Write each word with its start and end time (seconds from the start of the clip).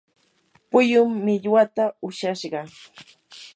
puyum 0.69 1.05
millwata 1.25 1.85
ushashqa. 2.07 2.61